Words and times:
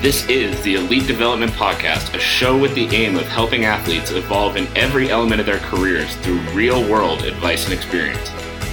This 0.00 0.24
is 0.28 0.62
the 0.62 0.76
Elite 0.76 1.08
Development 1.08 1.50
Podcast, 1.50 2.14
a 2.14 2.20
show 2.20 2.56
with 2.56 2.72
the 2.76 2.86
aim 2.94 3.16
of 3.16 3.26
helping 3.26 3.64
athletes 3.64 4.12
evolve 4.12 4.56
in 4.56 4.68
every 4.76 5.10
element 5.10 5.40
of 5.40 5.46
their 5.46 5.58
careers 5.58 6.14
through 6.18 6.38
real 6.52 6.88
world 6.88 7.22
advice 7.22 7.64
and 7.64 7.74
experience. 7.74 8.30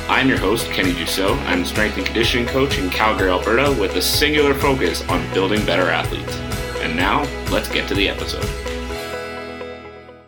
I'm 0.08 0.30
your 0.30 0.38
host, 0.38 0.70
Kenny 0.70 0.92
Dussault. 0.92 1.36
I'm 1.48 1.64
a 1.64 1.66
strength 1.66 1.98
and 1.98 2.06
conditioning 2.06 2.46
coach 2.46 2.78
in 2.78 2.92
Calgary, 2.92 3.32
Alberta, 3.32 3.76
with 3.82 3.96
a 3.96 4.04
singular 4.04 4.54
focus 4.54 5.02
on 5.10 5.34
building 5.34 5.66
better 5.66 5.90
athletes. 5.90 6.38
And 6.84 6.96
now, 6.96 7.24
let's 7.50 7.70
get 7.70 7.88
to 7.88 7.96
the 7.96 8.08
episode. 8.08 8.48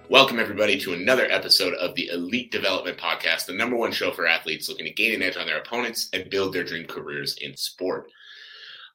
Welcome, 0.09 0.39
everybody, 0.39 0.79
to 0.79 0.93
another 0.93 1.29
episode 1.29 1.75
of 1.75 1.93
the 1.93 2.07
Elite 2.07 2.51
Development 2.51 2.97
Podcast, 2.97 3.45
the 3.45 3.53
number 3.53 3.75
one 3.75 3.91
show 3.91 4.11
for 4.11 4.25
athletes 4.25 4.67
looking 4.67 4.87
to 4.87 4.93
gain 4.93 5.13
an 5.13 5.21
edge 5.21 5.37
on 5.37 5.45
their 5.45 5.59
opponents 5.59 6.09
and 6.11 6.27
build 6.31 6.53
their 6.53 6.63
dream 6.63 6.87
careers 6.87 7.37
in 7.39 7.55
sport. 7.55 8.09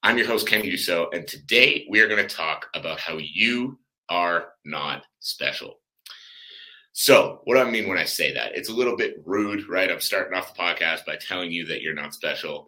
I'm 0.05 0.19
your 0.19 0.27
host, 0.27 0.49
Kenny 0.49 0.69
Dussault, 0.69 1.15
and 1.15 1.29
today 1.29 1.87
we 1.89 2.01
are 2.01 2.09
going 2.09 2.27
to 2.27 2.37
talk 2.37 2.67
about 2.75 2.99
how 2.99 3.19
you 3.19 3.79
are 4.09 4.47
not 4.65 5.05
special. 5.21 5.79
So, 6.93 7.41
what 7.45 7.55
do 7.55 7.61
I 7.61 7.71
mean 7.71 7.87
when 7.87 7.99
I 7.99 8.05
say 8.05 8.35
that? 8.35 8.57
It's 8.57 8.69
a 8.69 8.75
little 8.75 8.97
bit 8.97 9.23
rude, 9.25 9.69
right? 9.69 9.89
I'm 9.89 10.01
starting 10.01 10.37
off 10.37 10.55
the 10.55 10.61
podcast 10.61 11.07
by 11.07 11.19
telling 11.21 11.53
you 11.53 11.65
that 11.67 11.83
you're 11.83 11.95
not 11.95 12.15
special. 12.15 12.67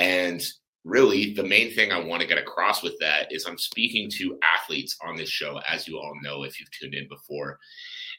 And 0.00 0.44
really, 0.82 1.32
the 1.32 1.44
main 1.44 1.72
thing 1.72 1.92
I 1.92 2.00
want 2.00 2.22
to 2.22 2.28
get 2.28 2.38
across 2.38 2.82
with 2.82 2.98
that 2.98 3.30
is 3.30 3.46
I'm 3.46 3.56
speaking 3.56 4.10
to 4.16 4.36
athletes 4.42 4.96
on 5.00 5.14
this 5.14 5.30
show, 5.30 5.60
as 5.68 5.86
you 5.86 5.98
all 5.98 6.18
know 6.22 6.42
if 6.42 6.58
you've 6.58 6.72
tuned 6.72 6.94
in 6.94 7.06
before. 7.06 7.60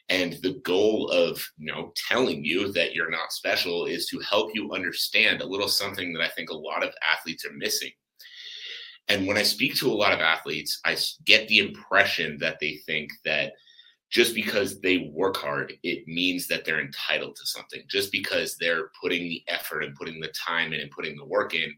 And 0.08 0.38
the 0.42 0.54
goal 0.64 1.10
of, 1.10 1.46
you 1.58 1.70
know, 1.70 1.92
telling 2.08 2.42
you 2.42 2.72
that 2.72 2.94
you're 2.94 3.10
not 3.10 3.32
special 3.32 3.84
is 3.84 4.06
to 4.06 4.18
help 4.20 4.52
you 4.54 4.72
understand 4.72 5.42
a 5.42 5.46
little 5.46 5.68
something 5.68 6.14
that 6.14 6.22
I 6.22 6.28
think 6.28 6.48
a 6.48 6.56
lot 6.56 6.82
of 6.82 6.94
athletes 7.12 7.44
are 7.44 7.52
missing 7.52 7.90
and 9.08 9.26
when 9.26 9.36
I 9.36 9.42
speak 9.42 9.76
to 9.76 9.90
a 9.90 9.94
lot 9.94 10.12
of 10.12 10.20
athletes, 10.20 10.80
I 10.84 10.96
get 11.24 11.48
the 11.48 11.60
impression 11.60 12.38
that 12.38 12.58
they 12.60 12.76
think 12.86 13.10
that 13.24 13.52
just 14.10 14.34
because 14.34 14.80
they 14.80 15.10
work 15.12 15.36
hard, 15.36 15.74
it 15.82 16.06
means 16.06 16.46
that 16.48 16.64
they're 16.64 16.80
entitled 16.80 17.36
to 17.36 17.46
something. 17.46 17.82
Just 17.88 18.12
because 18.12 18.56
they're 18.56 18.90
putting 19.00 19.22
the 19.24 19.42
effort 19.48 19.82
and 19.82 19.96
putting 19.96 20.20
the 20.20 20.28
time 20.28 20.72
in 20.72 20.80
and 20.80 20.90
putting 20.90 21.16
the 21.16 21.24
work 21.24 21.54
in, 21.54 21.74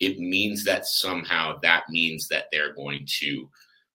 it 0.00 0.18
means 0.18 0.64
that 0.64 0.86
somehow 0.86 1.58
that 1.62 1.84
means 1.88 2.28
that 2.28 2.44
they're 2.52 2.74
going 2.74 3.06
to 3.20 3.48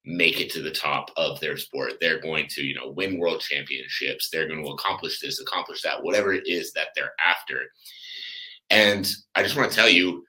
make 0.05 0.39
it 0.39 0.49
to 0.51 0.61
the 0.61 0.71
top 0.71 1.11
of 1.17 1.39
their 1.39 1.57
sport. 1.57 1.93
They're 1.99 2.21
going 2.21 2.47
to, 2.51 2.63
you 2.63 2.73
know, 2.73 2.89
win 2.89 3.19
world 3.19 3.41
championships. 3.41 4.29
They're 4.29 4.47
going 4.47 4.63
to 4.63 4.71
accomplish 4.71 5.19
this, 5.19 5.41
accomplish 5.41 5.81
that, 5.83 6.03
whatever 6.03 6.33
it 6.33 6.47
is 6.47 6.71
that 6.73 6.87
they're 6.95 7.13
after. 7.23 7.61
And 8.69 9.09
I 9.35 9.43
just 9.43 9.55
want 9.55 9.69
to 9.69 9.75
tell 9.75 9.89
you, 9.89 10.23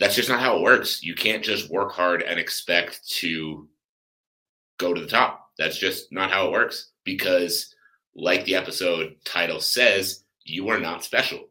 that's 0.00 0.14
just 0.14 0.30
not 0.30 0.40
how 0.40 0.56
it 0.56 0.62
works. 0.62 1.02
You 1.02 1.14
can't 1.14 1.44
just 1.44 1.70
work 1.70 1.92
hard 1.92 2.22
and 2.22 2.40
expect 2.40 3.06
to 3.18 3.68
go 4.78 4.94
to 4.94 5.00
the 5.00 5.06
top. 5.06 5.50
That's 5.58 5.78
just 5.78 6.10
not 6.10 6.30
how 6.30 6.46
it 6.46 6.52
works 6.52 6.92
because, 7.04 7.74
like 8.16 8.44
the 8.46 8.56
episode 8.56 9.16
title 9.24 9.60
says, 9.60 10.24
you 10.44 10.70
are 10.70 10.80
not 10.80 11.04
special. 11.04 11.48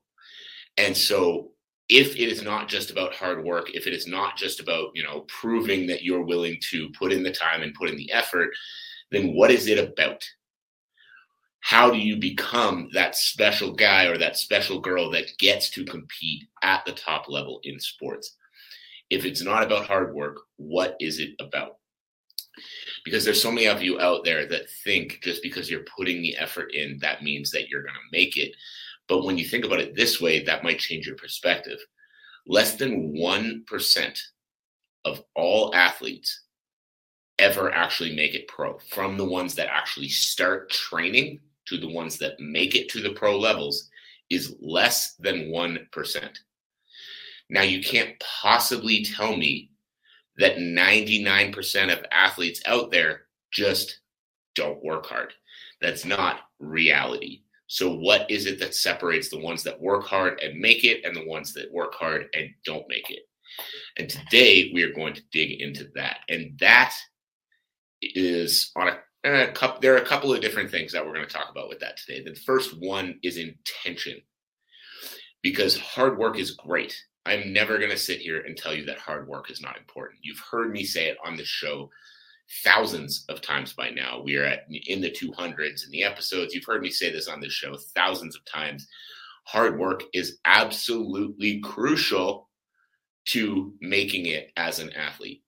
And 0.77 0.97
so, 0.97 1.51
if 1.89 2.15
it 2.15 2.27
is 2.27 2.41
not 2.41 2.67
just 2.67 2.89
about 2.89 3.13
hard 3.13 3.43
work, 3.43 3.69
if 3.75 3.85
it 3.85 3.93
is 3.93 4.07
not 4.07 4.35
just 4.35 4.59
about, 4.59 4.89
you 4.95 5.03
know, 5.03 5.25
proving 5.27 5.85
that 5.87 6.03
you're 6.03 6.25
willing 6.25 6.57
to 6.71 6.89
put 6.97 7.13
in 7.13 7.23
the 7.23 7.31
time 7.31 7.61
and 7.61 7.73
put 7.75 7.89
in 7.89 7.97
the 7.97 8.11
effort, 8.11 8.49
then 9.11 9.35
what 9.35 9.51
is 9.51 9.67
it 9.67 9.77
about? 9.77 10.23
How 11.61 11.91
do 11.91 11.97
you 11.97 12.17
become 12.17 12.89
that 12.93 13.15
special 13.15 13.73
guy 13.73 14.05
or 14.05 14.17
that 14.17 14.37
special 14.37 14.79
girl 14.79 15.11
that 15.11 15.37
gets 15.37 15.69
to 15.71 15.85
compete 15.85 16.45
at 16.63 16.83
the 16.85 16.93
top 16.93 17.27
level 17.27 17.59
in 17.63 17.79
sports? 17.79 18.35
If 19.09 19.25
it's 19.25 19.41
not 19.41 19.63
about 19.63 19.85
hard 19.85 20.13
work, 20.13 20.37
what 20.57 20.95
is 20.99 21.19
it 21.19 21.31
about? 21.39 21.77
Because 23.05 23.23
there's 23.23 23.41
so 23.41 23.51
many 23.51 23.67
of 23.67 23.81
you 23.81 23.99
out 23.99 24.23
there 24.23 24.45
that 24.47 24.69
think 24.83 25.19
just 25.23 25.41
because 25.41 25.69
you're 25.69 25.85
putting 25.97 26.21
the 26.21 26.35
effort 26.37 26.73
in, 26.73 26.97
that 26.99 27.23
means 27.23 27.51
that 27.51 27.69
you're 27.69 27.83
going 27.83 27.93
to 27.93 28.17
make 28.17 28.37
it. 28.37 28.55
But 29.07 29.23
when 29.23 29.37
you 29.37 29.45
think 29.45 29.65
about 29.65 29.79
it 29.79 29.95
this 29.95 30.21
way, 30.21 30.43
that 30.43 30.63
might 30.63 30.79
change 30.79 31.07
your 31.07 31.15
perspective. 31.15 31.79
Less 32.45 32.75
than 32.75 33.13
1% 33.13 34.19
of 35.05 35.23
all 35.35 35.73
athletes 35.73 36.43
ever 37.39 37.71
actually 37.71 38.15
make 38.15 38.35
it 38.35 38.47
pro, 38.47 38.77
from 38.79 39.17
the 39.17 39.25
ones 39.25 39.55
that 39.55 39.73
actually 39.73 40.09
start 40.09 40.69
training 40.69 41.39
to 41.67 41.77
the 41.77 41.91
ones 41.91 42.17
that 42.17 42.39
make 42.39 42.75
it 42.75 42.89
to 42.89 43.01
the 43.01 43.13
pro 43.13 43.39
levels, 43.39 43.89
is 44.29 44.55
less 44.59 45.13
than 45.15 45.49
1%. 45.49 46.37
Now, 47.49 47.63
you 47.63 47.81
can't 47.81 48.19
possibly 48.19 49.03
tell 49.03 49.35
me 49.35 49.71
that 50.37 50.57
99% 50.57 51.91
of 51.91 52.05
athletes 52.11 52.61
out 52.65 52.91
there 52.91 53.21
just 53.51 53.99
don't 54.55 54.83
work 54.83 55.05
hard. 55.05 55.33
That's 55.81 56.05
not 56.05 56.41
reality. 56.59 57.41
So, 57.67 57.93
what 57.93 58.29
is 58.29 58.45
it 58.45 58.59
that 58.59 58.75
separates 58.75 59.29
the 59.29 59.39
ones 59.39 59.63
that 59.63 59.79
work 59.79 60.05
hard 60.05 60.39
and 60.41 60.59
make 60.59 60.83
it 60.83 61.05
and 61.05 61.15
the 61.15 61.27
ones 61.27 61.53
that 61.53 61.71
work 61.71 61.93
hard 61.93 62.27
and 62.33 62.49
don't 62.65 62.87
make 62.89 63.09
it? 63.09 63.23
And 63.97 64.09
today 64.09 64.71
we 64.73 64.83
are 64.83 64.93
going 64.93 65.13
to 65.13 65.21
dig 65.31 65.61
into 65.61 65.89
that. 65.95 66.19
And 66.29 66.57
that 66.59 66.95
is 68.01 68.71
on 68.75 68.87
a, 68.87 68.99
eh, 69.23 69.43
a 69.43 69.51
couple, 69.51 69.81
there 69.81 69.93
are 69.93 70.01
a 70.01 70.05
couple 70.05 70.33
of 70.33 70.41
different 70.41 70.71
things 70.71 70.91
that 70.93 71.05
we're 71.05 71.13
going 71.13 71.27
to 71.27 71.33
talk 71.33 71.49
about 71.51 71.69
with 71.69 71.79
that 71.79 71.97
today. 71.97 72.23
The 72.23 72.35
first 72.35 72.79
one 72.79 73.19
is 73.23 73.37
intention 73.37 74.21
because 75.41 75.77
hard 75.77 76.17
work 76.17 76.37
is 76.37 76.51
great. 76.51 76.95
I'm 77.29 77.53
never 77.53 77.77
going 77.77 77.91
to 77.91 77.97
sit 77.97 78.19
here 78.19 78.41
and 78.41 78.57
tell 78.57 78.73
you 78.73 78.85
that 78.85 78.97
hard 78.97 79.27
work 79.27 79.51
is 79.51 79.61
not 79.61 79.77
important. 79.77 80.19
You've 80.23 80.41
heard 80.51 80.71
me 80.71 80.83
say 80.83 81.09
it 81.09 81.17
on 81.23 81.37
this 81.37 81.47
show 81.47 81.91
thousands 82.63 83.23
of 83.29 83.39
times 83.41 83.73
by 83.73 83.91
now. 83.91 84.19
We 84.23 84.35
are 84.37 84.45
at 84.45 84.65
in 84.87 84.99
the 84.99 85.11
200s 85.11 85.85
in 85.85 85.91
the 85.91 86.03
episodes. 86.03 86.55
You've 86.55 86.65
heard 86.65 86.81
me 86.81 86.89
say 86.89 87.11
this 87.11 87.27
on 87.27 87.39
this 87.39 87.53
show 87.53 87.77
thousands 87.93 88.35
of 88.35 88.43
times. 88.45 88.87
Hard 89.43 89.77
work 89.77 90.01
is 90.11 90.39
absolutely 90.45 91.59
crucial 91.59 92.49
to 93.25 93.73
making 93.79 94.25
it 94.25 94.51
as 94.57 94.79
an 94.79 94.91
athlete. 94.93 95.43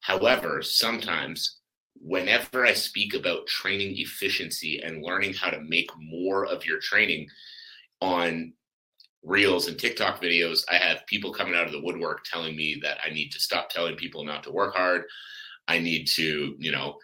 However, 0.00 0.60
sometimes 0.60 1.60
whenever 2.00 2.66
I 2.66 2.72
speak 2.72 3.14
about 3.14 3.46
training 3.46 3.94
efficiency 3.98 4.80
and 4.82 5.04
learning 5.04 5.34
how 5.34 5.50
to 5.50 5.60
make 5.60 5.90
more 5.98 6.46
of 6.46 6.66
your 6.66 6.80
training 6.80 7.28
on 8.00 8.54
reels 9.22 9.68
and 9.68 9.78
TikTok 9.78 10.20
videos, 10.20 10.60
I 10.70 10.76
have 10.76 11.06
people 11.06 11.32
coming 11.32 11.54
out 11.54 11.66
of 11.66 11.72
the 11.72 11.82
woodwork 11.82 12.24
telling 12.24 12.56
me 12.56 12.78
that 12.82 12.98
I 13.04 13.10
need 13.10 13.30
to 13.30 13.40
stop 13.40 13.70
telling 13.70 13.96
people 13.96 14.24
not 14.24 14.42
to 14.44 14.52
work 14.52 14.74
hard. 14.74 15.02
I 15.68 15.78
need 15.78 16.06
to, 16.14 16.54
you 16.58 16.72
know, 16.72 16.96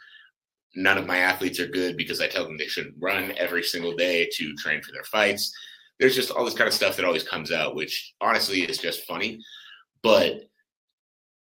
none 0.74 0.98
of 0.98 1.06
my 1.06 1.18
athletes 1.18 1.60
are 1.60 1.66
good 1.66 1.96
because 1.96 2.20
I 2.20 2.28
tell 2.28 2.44
them 2.44 2.56
they 2.56 2.66
shouldn't 2.66 2.94
run 2.98 3.32
every 3.36 3.62
single 3.62 3.94
day 3.94 4.28
to 4.34 4.54
train 4.54 4.82
for 4.82 4.92
their 4.92 5.04
fights. 5.04 5.52
There's 5.98 6.14
just 6.14 6.30
all 6.30 6.44
this 6.44 6.54
kind 6.54 6.68
of 6.68 6.74
stuff 6.74 6.96
that 6.96 7.04
always 7.04 7.24
comes 7.24 7.52
out, 7.52 7.74
which 7.74 8.14
honestly 8.20 8.62
is 8.62 8.78
just 8.78 9.04
funny. 9.04 9.40
But 10.02 10.48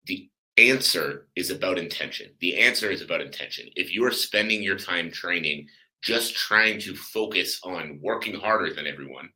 the 0.07 0.31
answer 0.57 1.29
is 1.37 1.51
about 1.51 1.79
intention. 1.79 2.31
The 2.41 2.59
answer 2.59 2.91
is 2.91 3.03
about 3.03 3.21
intention. 3.21 3.69
If 3.77 3.93
you 3.93 4.05
are 4.05 4.13
spending 4.13 4.63
your 4.63 4.79
time 4.79 5.11
training 5.11 5.67
just 6.03 6.37
trying 6.37 6.81
to 6.81 6.95
focus 6.95 7.61
on 7.65 7.99
working 8.03 8.35
harder 8.35 8.73
than 8.73 8.87
everyone, 8.87 9.29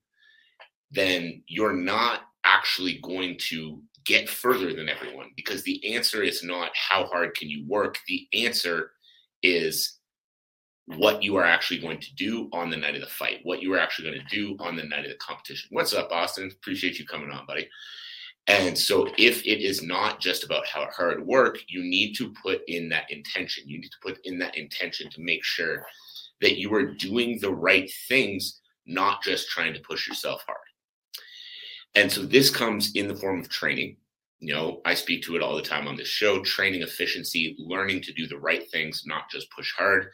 then 0.92 1.42
you're 1.46 1.74
not 1.74 2.20
actually 2.44 2.98
going 3.02 3.36
to 3.38 3.80
get 4.04 4.28
further 4.28 4.74
than 4.74 4.88
everyone 4.88 5.30
because 5.36 5.62
the 5.62 5.94
answer 5.94 6.22
is 6.22 6.42
not 6.42 6.70
how 6.74 7.06
hard 7.06 7.34
can 7.34 7.48
you 7.48 7.64
work. 7.66 7.98
The 8.08 8.26
answer 8.34 8.92
is 9.42 9.98
what 10.86 11.22
you 11.22 11.36
are 11.36 11.44
actually 11.44 11.78
going 11.78 12.00
to 12.00 12.14
do 12.14 12.48
on 12.52 12.68
the 12.68 12.76
night 12.76 12.96
of 12.96 13.00
the 13.00 13.06
fight 13.06 13.38
what 13.44 13.62
you 13.62 13.72
are 13.72 13.78
actually 13.78 14.10
going 14.10 14.20
to 14.20 14.36
do 14.36 14.56
on 14.58 14.76
the 14.76 14.82
night 14.82 15.04
of 15.04 15.10
the 15.10 15.16
competition. 15.18 15.68
What's 15.70 15.94
up 15.94 16.10
austin? 16.10 16.50
Appreciate 16.52 16.98
you 16.98 17.06
coming 17.06 17.30
on 17.30 17.46
buddy. 17.46 17.68
And 18.48 18.76
so 18.76 19.08
if 19.16 19.46
it 19.46 19.60
is 19.60 19.82
not 19.82 20.18
just 20.20 20.42
about 20.42 20.66
how 20.66 20.88
hard 20.90 21.24
work 21.24 21.58
you 21.68 21.84
need 21.84 22.14
to 22.14 22.34
put 22.42 22.62
in 22.66 22.88
that 22.88 23.10
intention. 23.10 23.68
You 23.68 23.80
need 23.80 23.92
to 23.92 24.00
put 24.02 24.18
in 24.24 24.38
that 24.40 24.56
intention 24.56 25.08
to 25.10 25.20
make 25.20 25.44
sure 25.44 25.86
that 26.40 26.58
you 26.58 26.74
are 26.74 26.94
doing 26.94 27.38
the 27.40 27.54
right 27.54 27.90
things 28.08 28.60
not 28.84 29.22
just 29.22 29.48
trying 29.48 29.72
to 29.74 29.80
push 29.80 30.08
yourself 30.08 30.42
hard 30.44 30.58
and 31.94 32.10
so 32.10 32.22
this 32.22 32.50
comes 32.50 32.92
in 32.94 33.08
the 33.08 33.16
form 33.16 33.40
of 33.40 33.48
training. 33.48 33.96
You 34.40 34.54
know, 34.54 34.80
I 34.84 34.94
speak 34.94 35.22
to 35.24 35.36
it 35.36 35.42
all 35.42 35.54
the 35.54 35.62
time 35.62 35.86
on 35.86 35.96
this 35.96 36.08
show 36.08 36.42
training 36.42 36.82
efficiency, 36.82 37.54
learning 37.58 38.02
to 38.02 38.12
do 38.12 38.26
the 38.26 38.38
right 38.38 38.68
things, 38.70 39.04
not 39.06 39.30
just 39.30 39.50
push 39.50 39.72
hard. 39.76 40.08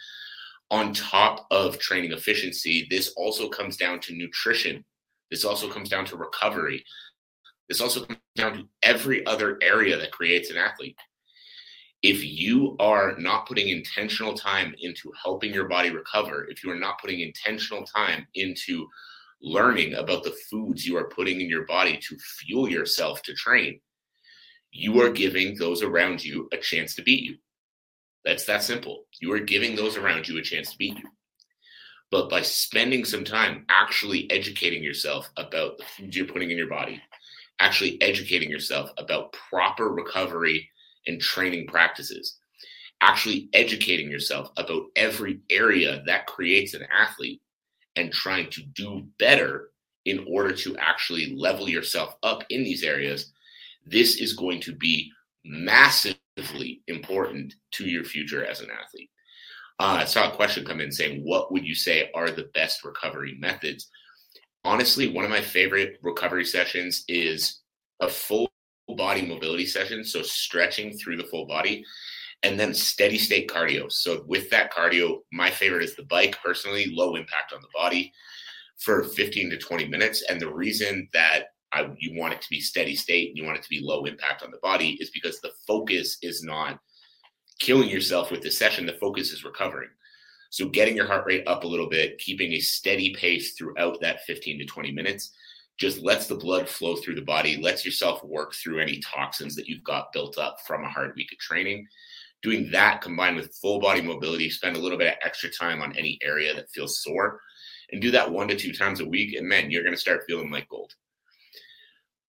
On 0.71 0.93
top 0.93 1.47
of 1.51 1.79
training 1.79 2.13
efficiency, 2.13 2.87
this 2.91 3.15
also 3.17 3.49
comes 3.49 3.77
down 3.77 4.01
to 4.01 4.15
nutrition. 4.15 4.85
This 5.31 5.45
also 5.45 5.71
comes 5.71 5.89
down 5.89 6.05
to 6.07 6.17
recovery. 6.17 6.85
This 7.69 7.81
also 7.81 8.05
comes 8.05 8.19
down 8.37 8.55
to 8.55 8.69
every 8.83 9.25
other 9.27 9.59
area 9.63 9.97
that 9.97 10.13
creates 10.13 10.51
an 10.51 10.59
athlete. 10.59 10.97
If 12.03 12.23
you 12.23 12.77
are 12.79 13.17
not 13.19 13.47
putting 13.47 13.69
intentional 13.69 14.35
time 14.35 14.75
into 14.81 15.11
helping 15.21 15.55
your 15.55 15.69
body 15.69 15.91
recover, 15.91 16.47
if 16.51 16.63
you 16.63 16.71
are 16.71 16.79
not 16.79 17.01
putting 17.01 17.21
intentional 17.21 17.85
time 17.85 18.27
into 18.35 18.87
learning 19.41 19.95
about 19.95 20.25
the 20.25 20.37
foods 20.51 20.87
you 20.87 20.97
are 20.97 21.09
putting 21.09 21.41
in 21.41 21.49
your 21.49 21.65
body 21.67 21.99
to 22.09 22.17
fuel 22.19 22.69
yourself 22.69 23.23
to 23.23 23.35
train, 23.35 23.81
you 24.71 25.01
are 25.01 25.11
giving 25.11 25.57
those 25.57 25.83
around 25.83 26.25
you 26.25 26.49
a 26.53 26.57
chance 26.57 26.95
to 26.97 27.03
beat 27.03 27.23
you. 27.23 27.37
That's 28.25 28.45
that 28.47 28.63
simple. 28.63 29.05
You 29.21 29.33
are 29.33 29.41
giving 29.41 29.77
those 29.77 29.97
around 29.97 30.29
you 30.29 30.39
a 30.39 30.43
chance 30.43 30.73
to 30.73 30.79
beat 30.79 30.99
you. 30.99 31.09
But 32.11 32.31
by 32.31 32.43
spending 32.43 33.05
some 33.05 33.25
time 33.25 33.65
actually 33.69 34.31
educating 34.31 34.83
yourself 34.83 35.31
about 35.37 35.79
the 35.79 35.85
foods 35.85 36.17
you're 36.17 36.27
putting 36.27 36.51
in 36.51 36.57
your 36.57 36.69
body, 36.69 37.01
actually 37.61 38.01
educating 38.01 38.51
yourself 38.51 38.91
about 38.99 39.35
proper 39.51 39.91
recovery 39.91 40.69
and 41.07 41.21
training 41.21 41.67
practices, 41.67 42.39
actually 43.01 43.49
educating 43.53 44.11
yourself 44.11 44.51
about 44.57 44.85
every 44.97 45.41
area 45.51 46.03
that 46.07 46.27
creates 46.27 46.75
an 46.75 46.87
athlete 46.93 47.41
and 47.99 48.13
trying 48.13 48.49
to 48.51 48.63
do 48.63 49.05
better 49.19 49.71
in 50.05 50.25
order 50.31 50.55
to 50.55 50.77
actually 50.79 51.35
level 51.37 51.69
yourself 51.69 52.15
up 52.23 52.45
in 52.49 52.63
these 52.63 52.85
areas, 52.85 53.33
this 53.85 54.17
is 54.17 54.33
going 54.35 54.61
to 54.61 54.73
be 54.73 55.11
massively 55.45 56.83
important 56.87 57.55
to 57.73 57.85
your 57.85 58.05
future 58.05 58.45
as 58.45 58.61
an 58.61 58.69
athlete. 58.71 59.11
Uh, 59.81 59.99
I 60.01 60.05
saw 60.05 60.31
a 60.31 60.37
question 60.37 60.65
come 60.65 60.81
in 60.81 60.93
saying, 60.93 61.23
What 61.25 61.53
would 61.53 61.67
you 61.67 61.75
say 61.75 62.11
are 62.15 62.31
the 62.31 62.51
best 62.55 62.85
recovery 62.85 63.37
methods? 63.39 63.89
Honestly, 64.65 65.13
one 65.13 65.25
of 65.25 65.31
my 65.31 65.41
favorite 65.41 65.99
recovery 66.03 66.45
sessions 66.45 67.05
is 67.09 67.61
a 68.01 68.09
full 68.09 68.49
body 68.97 69.23
mobility 69.23 69.67
session. 69.67 70.05
So, 70.05 70.23
stretching 70.23 70.97
through 70.97 71.17
the 71.17 71.29
full 71.31 71.47
body 71.47 71.85
and 72.43 72.59
then 72.59 72.73
steady 72.73 73.19
state 73.19 73.49
cardio. 73.49 73.91
So, 73.91 74.25
with 74.27 74.51
that 74.51 74.73
cardio, 74.73 75.21
my 75.33 75.51
favorite 75.51 75.83
is 75.83 75.97
the 75.97 76.05
bike, 76.05 76.37
personally, 76.43 76.87
low 76.93 77.17
impact 77.17 77.53
on 77.53 77.61
the 77.61 77.69
body 77.75 78.13
for 78.79 79.05
15 79.05 79.51
to 79.51 79.59
20 79.59 79.89
minutes. 79.89 80.23
And 80.29 80.41
the 80.41 80.53
reason 80.53 81.09
that 81.13 81.47
I, 81.73 81.91
you 81.99 82.19
want 82.19 82.35
it 82.35 82.41
to 82.43 82.49
be 82.51 82.61
steady 82.61 82.95
state 82.95 83.29
and 83.29 83.37
you 83.37 83.45
want 83.45 83.59
it 83.59 83.63
to 83.63 83.69
be 83.69 83.81
low 83.81 84.05
impact 84.05 84.43
on 84.43 84.51
the 84.51 84.59
body 84.63 84.97
is 85.01 85.11
because 85.11 85.41
the 85.41 85.53
focus 85.67 86.19
is 86.23 86.43
not 86.43 86.79
killing 87.59 87.89
yourself 87.89 88.31
with 88.31 88.41
the 88.41 88.51
session. 88.51 88.87
The 88.87 88.93
focus 88.95 89.33
is 89.33 89.45
recovering. 89.45 89.91
So 90.51 90.69
getting 90.69 90.97
your 90.97 91.07
heart 91.07 91.27
rate 91.27 91.47
up 91.47 91.65
a 91.65 91.69
little 91.69 91.89
bit, 91.89 92.19
keeping 92.19 92.53
a 92.53 92.61
steady 92.61 93.15
pace 93.15 93.53
throughout 93.53 94.01
that 94.01 94.25
15 94.25 94.61
to 94.61 94.65
20 94.65 94.93
minutes 94.93 95.33
just 95.79 96.03
lets 96.03 96.27
the 96.27 96.35
blood 96.35 96.69
flow 96.69 96.97
through 96.97 97.15
the 97.15 97.23
body, 97.23 97.57
lets 97.57 97.85
yourself 97.85 98.23
work 98.25 98.55
through 98.55 98.81
any 98.81 99.01
toxins 99.01 99.55
that 99.55 99.69
you've 99.69 99.85
got 99.85 100.13
built 100.13 100.39
up 100.39 100.59
from 100.67 100.85
a 100.85 100.89
hard 100.89 101.13
week 101.17 101.31
of 101.33 101.39
training. 101.39 101.87
Doing 102.43 102.71
that 102.71 103.03
combined 103.03 103.37
with 103.37 103.55
full 103.55 103.81
body 103.81 104.01
mobility, 104.01 104.49
spend 104.51 104.77
a 104.77 104.81
little 104.81 104.99
bit 104.99 105.09
of 105.09 105.19
extra 105.25 105.51
time 105.51 105.83
on 105.83 105.97
any 105.97 106.19
area 106.23 106.55
that 106.55 106.71
feels 106.71 107.03
sore, 107.03 107.41
and 107.91 108.01
do 108.01 108.11
that 108.13 108.31
one 108.31 108.49
to 108.49 108.57
two 108.57 108.73
times 108.73 109.01
a 109.01 109.09
week. 109.09 109.35
And 109.35 109.49
man, 109.49 109.71
you're 109.71 109.83
going 109.83 109.95
to 109.95 110.01
start 110.01 110.25
feeling 110.27 110.51
like 110.51 110.69
gold 110.69 110.95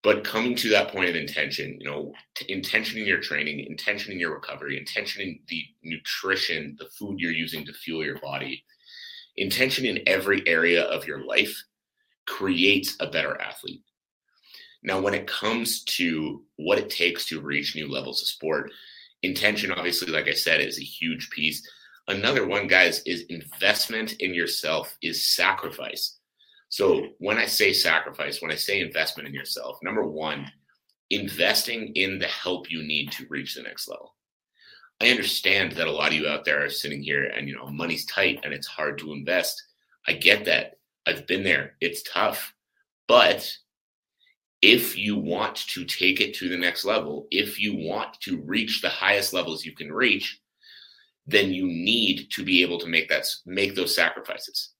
but 0.03 0.23
coming 0.23 0.55
to 0.55 0.69
that 0.69 0.91
point 0.91 1.09
of 1.09 1.15
intention 1.15 1.77
you 1.79 1.89
know 1.89 2.13
intention 2.47 2.99
in 2.99 3.05
your 3.05 3.19
training 3.19 3.65
intention 3.65 4.11
in 4.11 4.19
your 4.19 4.33
recovery 4.33 4.77
intention 4.77 5.21
in 5.21 5.39
the 5.47 5.63
nutrition 5.83 6.75
the 6.79 6.87
food 6.87 7.19
you're 7.19 7.31
using 7.31 7.65
to 7.65 7.73
fuel 7.73 8.03
your 8.03 8.19
body 8.19 8.63
intention 9.37 9.85
in 9.85 9.99
every 10.07 10.45
area 10.47 10.83
of 10.83 11.05
your 11.05 11.25
life 11.25 11.55
creates 12.27 12.95
a 12.99 13.07
better 13.07 13.39
athlete 13.41 13.81
now 14.83 14.99
when 14.99 15.13
it 15.13 15.27
comes 15.27 15.83
to 15.83 16.43
what 16.57 16.77
it 16.77 16.89
takes 16.89 17.25
to 17.25 17.41
reach 17.41 17.75
new 17.75 17.87
levels 17.87 18.21
of 18.21 18.27
sport 18.27 18.71
intention 19.23 19.71
obviously 19.71 20.11
like 20.11 20.27
i 20.27 20.33
said 20.33 20.61
is 20.61 20.79
a 20.79 20.83
huge 20.83 21.29
piece 21.29 21.67
another 22.07 22.47
one 22.47 22.67
guys 22.67 23.01
is 23.05 23.23
investment 23.29 24.13
in 24.19 24.33
yourself 24.33 24.97
is 25.01 25.25
sacrifice 25.25 26.19
so 26.69 27.07
when 27.17 27.39
I 27.39 27.47
say 27.47 27.73
sacrifice, 27.73 28.41
when 28.41 28.51
I 28.51 28.55
say 28.55 28.79
investment 28.79 29.27
in 29.27 29.33
yourself, 29.33 29.79
number 29.81 30.03
one, 30.03 30.49
investing 31.09 31.91
in 31.95 32.19
the 32.19 32.27
help 32.27 32.69
you 32.69 32.83
need 32.83 33.11
to 33.13 33.25
reach 33.27 33.55
the 33.55 33.63
next 33.63 33.87
level. 33.87 34.15
I 35.01 35.09
understand 35.09 35.71
that 35.73 35.87
a 35.87 35.91
lot 35.91 36.09
of 36.09 36.13
you 36.13 36.27
out 36.27 36.45
there 36.45 36.63
are 36.63 36.69
sitting 36.69 37.01
here 37.01 37.23
and 37.23 37.47
you 37.47 37.55
know 37.55 37.67
money's 37.67 38.05
tight 38.05 38.41
and 38.43 38.53
it's 38.53 38.67
hard 38.67 38.99
to 38.99 39.13
invest. 39.13 39.61
I 40.07 40.13
get 40.13 40.45
that. 40.45 40.77
I've 41.07 41.25
been 41.25 41.43
there. 41.43 41.75
It's 41.81 42.03
tough. 42.03 42.53
But 43.07 43.51
if 44.61 44.97
you 44.97 45.17
want 45.17 45.55
to 45.55 45.85
take 45.85 46.19
it 46.19 46.33
to 46.35 46.49
the 46.49 46.57
next 46.57 46.83
level, 46.85 47.27
if 47.31 47.59
you 47.59 47.75
want 47.75 48.19
to 48.21 48.41
reach 48.41 48.81
the 48.81 48.89
highest 48.89 49.33
levels 49.33 49.65
you 49.65 49.73
can 49.73 49.91
reach, 49.91 50.39
then 51.27 51.51
you 51.51 51.65
need 51.67 52.29
to 52.31 52.43
be 52.43 52.61
able 52.61 52.79
to 52.79 52.87
make 52.87 53.07
that 53.09 53.25
make 53.45 53.75
those 53.75 53.95
sacrifices 53.95 54.71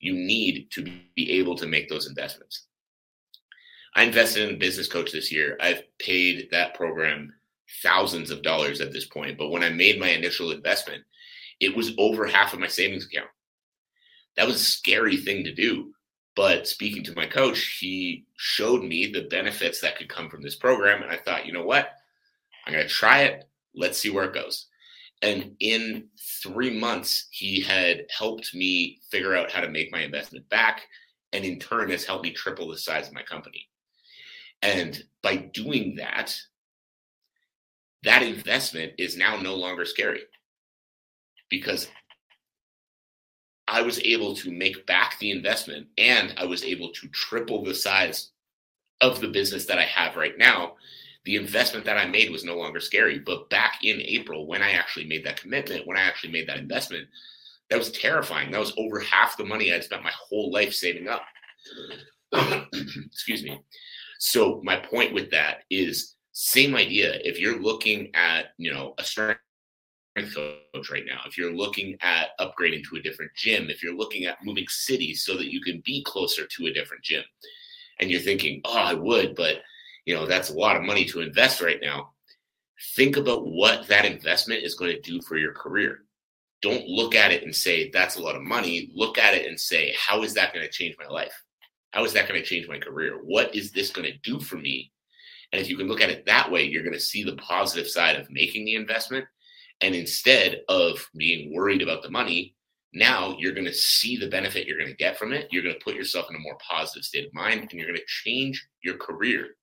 you 0.00 0.14
need 0.14 0.70
to 0.72 0.82
be 1.14 1.30
able 1.32 1.54
to 1.56 1.66
make 1.66 1.88
those 1.88 2.08
investments. 2.08 2.66
I 3.94 4.04
invested 4.04 4.48
in 4.48 4.54
a 4.54 4.58
business 4.58 4.88
coach 4.88 5.12
this 5.12 5.30
year. 5.30 5.56
I've 5.60 5.82
paid 5.98 6.48
that 6.50 6.74
program 6.74 7.32
thousands 7.82 8.30
of 8.30 8.42
dollars 8.42 8.80
at 8.80 8.92
this 8.92 9.06
point. 9.06 9.36
But 9.36 9.50
when 9.50 9.62
I 9.62 9.68
made 9.68 10.00
my 10.00 10.08
initial 10.08 10.52
investment, 10.52 11.02
it 11.60 11.76
was 11.76 11.92
over 11.98 12.26
half 12.26 12.54
of 12.54 12.60
my 12.60 12.66
savings 12.66 13.06
account. 13.06 13.28
That 14.36 14.46
was 14.46 14.56
a 14.56 14.64
scary 14.64 15.16
thing 15.18 15.44
to 15.44 15.54
do. 15.54 15.92
But 16.36 16.66
speaking 16.68 17.02
to 17.04 17.14
my 17.14 17.26
coach, 17.26 17.78
he 17.80 18.24
showed 18.36 18.82
me 18.82 19.06
the 19.06 19.28
benefits 19.28 19.80
that 19.80 19.96
could 19.96 20.08
come 20.08 20.30
from 20.30 20.42
this 20.42 20.54
program. 20.54 21.02
And 21.02 21.10
I 21.10 21.16
thought, 21.16 21.46
you 21.46 21.52
know 21.52 21.64
what? 21.64 21.90
I'm 22.66 22.72
going 22.72 22.86
to 22.86 22.92
try 22.92 23.22
it. 23.22 23.48
Let's 23.74 23.98
see 23.98 24.10
where 24.10 24.24
it 24.24 24.34
goes. 24.34 24.66
And 25.22 25.54
in 25.60 26.08
three 26.42 26.78
months, 26.78 27.28
he 27.30 27.60
had 27.60 28.06
helped 28.16 28.54
me 28.54 29.00
figure 29.10 29.36
out 29.36 29.50
how 29.50 29.60
to 29.60 29.68
make 29.68 29.92
my 29.92 30.00
investment 30.00 30.48
back. 30.48 30.82
And 31.32 31.44
in 31.44 31.58
turn, 31.58 31.90
has 31.90 32.04
helped 32.04 32.24
me 32.24 32.32
triple 32.32 32.68
the 32.68 32.78
size 32.78 33.08
of 33.08 33.14
my 33.14 33.22
company. 33.22 33.68
And 34.62 35.02
by 35.22 35.36
doing 35.36 35.96
that, 35.96 36.34
that 38.02 38.22
investment 38.22 38.92
is 38.98 39.16
now 39.16 39.36
no 39.36 39.54
longer 39.54 39.84
scary 39.84 40.22
because 41.50 41.88
I 43.70 43.82
was 43.82 44.00
able 44.00 44.34
to 44.36 44.50
make 44.50 44.86
back 44.86 45.18
the 45.18 45.30
investment 45.30 45.86
and 45.96 46.34
I 46.36 46.44
was 46.44 46.64
able 46.64 46.90
to 46.92 47.08
triple 47.08 47.64
the 47.64 47.74
size 47.74 48.30
of 49.00 49.20
the 49.20 49.28
business 49.28 49.64
that 49.66 49.78
I 49.78 49.84
have 49.84 50.16
right 50.16 50.36
now 50.36 50.74
the 51.24 51.36
investment 51.36 51.84
that 51.84 51.98
I 51.98 52.06
made 52.06 52.30
was 52.30 52.44
no 52.44 52.56
longer 52.56 52.80
scary. 52.80 53.18
But 53.18 53.50
back 53.50 53.80
in 53.82 54.00
April, 54.00 54.46
when 54.46 54.62
I 54.62 54.72
actually 54.72 55.06
made 55.06 55.24
that 55.24 55.40
commitment, 55.40 55.86
when 55.86 55.96
I 55.96 56.02
actually 56.02 56.32
made 56.32 56.48
that 56.48 56.58
investment, 56.58 57.08
that 57.68 57.78
was 57.78 57.92
terrifying. 57.92 58.50
That 58.50 58.60
was 58.60 58.72
over 58.78 59.00
half 59.00 59.36
the 59.36 59.44
money 59.44 59.72
I'd 59.72 59.84
spent 59.84 60.02
my 60.02 60.12
whole 60.12 60.50
life 60.50 60.72
saving 60.72 61.08
up. 61.08 61.22
Excuse 62.72 63.42
me. 63.42 63.60
So 64.18 64.60
my 64.64 64.76
point 64.76 65.14
with 65.14 65.30
that 65.30 65.64
is 65.70 66.16
same 66.32 66.74
idea. 66.74 67.18
If 67.22 67.38
you're 67.38 67.60
looking 67.60 68.10
at, 68.14 68.46
you 68.56 68.72
know, 68.72 68.94
a 68.98 69.04
strength 69.04 69.40
coach 70.16 70.90
right 70.90 71.04
now, 71.06 71.20
if 71.26 71.38
you're 71.38 71.52
looking 71.52 71.96
at 72.00 72.38
upgrading 72.38 72.84
to 72.88 72.96
a 72.96 73.02
different 73.02 73.32
gym, 73.36 73.70
if 73.70 73.82
you're 73.82 73.96
looking 73.96 74.24
at 74.24 74.44
moving 74.44 74.66
cities 74.68 75.24
so 75.24 75.36
that 75.36 75.52
you 75.52 75.60
can 75.60 75.82
be 75.84 76.02
closer 76.06 76.46
to 76.46 76.66
a 76.66 76.72
different 76.72 77.02
gym, 77.02 77.22
and 78.00 78.10
you're 78.10 78.20
thinking, 78.20 78.60
oh, 78.64 78.76
I 78.76 78.94
would, 78.94 79.34
but 79.34 79.58
you 80.06 80.14
know 80.14 80.26
that's 80.26 80.50
a 80.50 80.54
lot 80.54 80.76
of 80.76 80.82
money 80.82 81.04
to 81.06 81.20
invest 81.20 81.60
right 81.60 81.80
now 81.82 82.12
think 82.96 83.16
about 83.16 83.46
what 83.46 83.86
that 83.88 84.04
investment 84.04 84.62
is 84.62 84.74
going 84.74 84.92
to 84.92 85.00
do 85.00 85.20
for 85.22 85.36
your 85.36 85.52
career. 85.52 86.00
Don't 86.62 86.86
look 86.86 87.14
at 87.14 87.32
it 87.32 87.42
and 87.42 87.54
say 87.54 87.90
that's 87.90 88.16
a 88.16 88.22
lot 88.22 88.36
of 88.36 88.42
money. 88.42 88.90
Look 88.94 89.18
at 89.18 89.34
it 89.34 89.46
and 89.46 89.58
say 89.58 89.94
how 89.98 90.22
is 90.22 90.34
that 90.34 90.52
going 90.52 90.64
to 90.64 90.72
change 90.72 90.96
my 90.98 91.06
life? 91.06 91.32
How 91.90 92.04
is 92.04 92.12
that 92.12 92.28
going 92.28 92.40
to 92.40 92.46
change 92.46 92.68
my 92.68 92.78
career? 92.78 93.18
What 93.22 93.54
is 93.54 93.72
this 93.72 93.90
going 93.90 94.10
to 94.10 94.18
do 94.18 94.40
for 94.40 94.56
me? 94.56 94.92
And 95.52 95.60
if 95.60 95.68
you 95.68 95.76
can 95.76 95.88
look 95.88 96.00
at 96.00 96.10
it 96.10 96.26
that 96.26 96.50
way 96.50 96.64
you're 96.64 96.82
going 96.82 96.94
to 96.94 97.00
see 97.00 97.24
the 97.24 97.36
positive 97.36 97.88
side 97.88 98.16
of 98.16 98.30
making 98.30 98.64
the 98.64 98.76
investment 98.76 99.26
and 99.82 99.94
instead 99.94 100.62
of 100.68 101.08
being 101.16 101.54
worried 101.54 101.82
about 101.82 102.02
the 102.02 102.10
money 102.10 102.54
now 102.92 103.36
you're 103.38 103.54
going 103.54 103.64
to 103.64 103.72
see 103.72 104.16
the 104.16 104.28
benefit 104.28 104.66
you're 104.66 104.78
going 104.78 104.90
to 104.90 104.96
get 104.96 105.16
from 105.16 105.32
it 105.32 105.48
you're 105.50 105.62
going 105.62 105.74
to 105.74 105.84
put 105.84 105.94
yourself 105.94 106.26
in 106.28 106.36
a 106.36 106.40
more 106.40 106.58
positive 106.58 107.04
state 107.04 107.26
of 107.26 107.34
mind 107.34 107.60
and 107.60 107.72
you're 107.72 107.86
going 107.86 107.96
to 107.96 108.04
change 108.24 108.66
your 108.82 108.96
career 108.96 109.56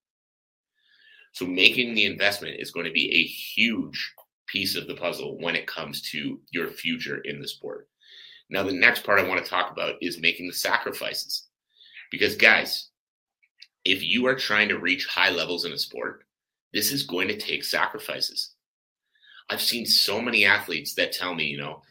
so 1.32 1.46
making 1.46 1.94
the 1.94 2.04
investment 2.04 2.56
is 2.58 2.70
going 2.70 2.86
to 2.86 2.92
be 2.92 3.12
a 3.12 3.22
huge 3.22 4.12
piece 4.48 4.76
of 4.76 4.88
the 4.88 4.94
puzzle 4.94 5.38
when 5.38 5.54
it 5.54 5.66
comes 5.66 6.02
to 6.10 6.40
your 6.50 6.68
future 6.68 7.18
in 7.18 7.40
the 7.40 7.46
sport. 7.46 7.88
Now, 8.50 8.62
the 8.62 8.72
next 8.72 9.04
part 9.04 9.20
I 9.20 9.28
want 9.28 9.44
to 9.44 9.48
talk 9.48 9.70
about 9.70 9.96
is 10.00 10.20
making 10.20 10.48
the 10.48 10.54
sacrifices. 10.54 11.48
Because, 12.10 12.34
guys, 12.34 12.88
if 13.84 14.02
you 14.02 14.26
are 14.26 14.34
trying 14.34 14.68
to 14.70 14.78
reach 14.78 15.06
high 15.06 15.30
levels 15.30 15.64
in 15.64 15.72
a 15.72 15.78
sport, 15.78 16.24
this 16.72 16.90
is 16.92 17.02
going 17.02 17.28
to 17.28 17.36
take 17.36 17.62
sacrifices. 17.62 18.54
I've 19.50 19.62
seen 19.62 19.86
so 19.86 20.20
many 20.20 20.44
athletes 20.44 20.94
that 20.94 21.12
tell 21.12 21.34
me, 21.34 21.44
you 21.44 21.58
know, 21.58 21.82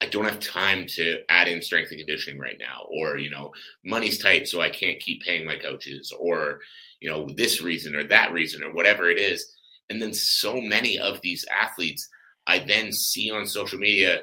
I 0.00 0.06
don't 0.06 0.24
have 0.24 0.40
time 0.40 0.86
to 0.88 1.20
add 1.28 1.46
in 1.46 1.62
strength 1.62 1.90
and 1.90 1.98
conditioning 1.98 2.40
right 2.40 2.56
now, 2.58 2.86
or, 2.90 3.18
you 3.18 3.30
know, 3.30 3.52
money's 3.84 4.18
tight, 4.18 4.48
so 4.48 4.60
I 4.60 4.70
can't 4.70 4.98
keep 4.98 5.22
paying 5.22 5.46
my 5.46 5.56
coaches, 5.56 6.12
or, 6.18 6.60
you 7.00 7.08
know, 7.08 7.28
this 7.36 7.62
reason 7.62 7.94
or 7.94 8.04
that 8.04 8.32
reason 8.32 8.64
or 8.64 8.72
whatever 8.72 9.10
it 9.10 9.18
is. 9.18 9.54
And 9.90 10.02
then 10.02 10.12
so 10.12 10.60
many 10.60 10.98
of 10.98 11.20
these 11.22 11.44
athletes 11.50 12.08
I 12.46 12.58
then 12.58 12.92
see 12.92 13.30
on 13.30 13.46
social 13.46 13.78
media 13.78 14.22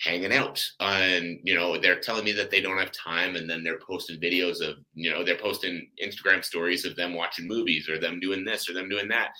hanging 0.00 0.32
out 0.32 0.64
and 0.80 1.38
you 1.44 1.54
know 1.54 1.78
they're 1.78 2.00
telling 2.00 2.24
me 2.24 2.32
that 2.32 2.50
they 2.50 2.62
don't 2.62 2.78
have 2.78 2.90
time 2.90 3.36
and 3.36 3.48
then 3.48 3.62
they're 3.62 3.78
posting 3.86 4.18
videos 4.18 4.66
of 4.66 4.76
you 4.94 5.10
know 5.10 5.22
they're 5.22 5.36
posting 5.36 5.90
instagram 6.02 6.42
stories 6.42 6.86
of 6.86 6.96
them 6.96 7.12
watching 7.14 7.46
movies 7.46 7.86
or 7.86 7.98
them 7.98 8.18
doing 8.18 8.42
this 8.42 8.68
or 8.68 8.72
them 8.72 8.88
doing 8.88 9.08
that 9.08 9.30